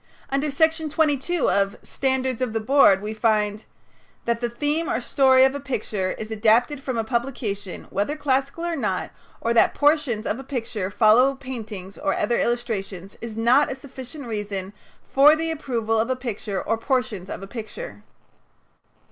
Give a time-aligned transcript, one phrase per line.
[0.31, 3.65] Under Section 22 of "Standards of the Board" we find:
[4.25, 8.65] "That the theme or story of a picture is adapted from a publication, whether classical
[8.65, 9.11] or not;
[9.41, 14.25] or that portions of a picture follow paintings or other illustrations, is not a sufficient
[14.25, 14.73] reason
[15.07, 18.01] for the approval of a picture or portions of a picture."